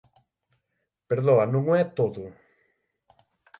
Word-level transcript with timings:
Perdoa, 1.09 1.45
non 1.53 1.63
o 1.71 1.73
é 1.81 1.85
todo? 1.97 2.23